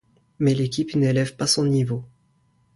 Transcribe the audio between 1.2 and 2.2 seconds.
pas son niveau.